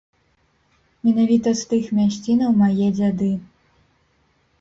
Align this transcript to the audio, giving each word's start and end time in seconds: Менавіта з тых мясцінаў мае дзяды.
Менавіта 1.07 1.49
з 1.59 1.67
тых 1.73 1.83
мясцінаў 1.97 2.55
мае 2.63 2.87
дзяды. 2.97 3.29